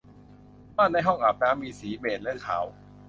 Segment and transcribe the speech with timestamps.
[0.75, 2.65] ม่านในห้องอาบน้ำมีสีเบจและขาว